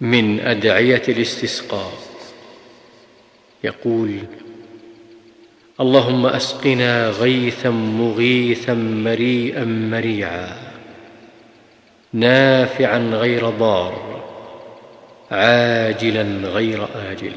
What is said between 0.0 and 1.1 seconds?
من أدعية